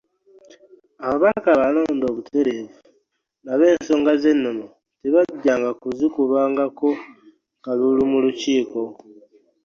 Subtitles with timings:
[1.05, 2.77] Ababaka abalonde obutereevu
[3.43, 4.65] nabo ensonga z’ennono
[4.99, 6.89] tebajjanga kuzikubangako
[7.63, 8.81] kalulu mu Lukiiko.